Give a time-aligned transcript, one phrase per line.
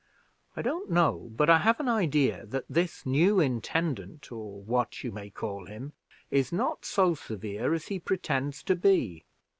[0.57, 5.11] I don't know, but I have an idea, that this new intendant, or what you
[5.11, 5.93] may call him,
[6.31, 9.25] is not so severe as he pretends to be.